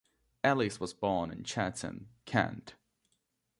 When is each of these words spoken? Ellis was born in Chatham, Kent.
Ellis 0.43 0.79
was 0.79 0.95
born 0.95 1.29
in 1.29 1.43
Chatham, 1.43 2.09
Kent. 2.25 2.73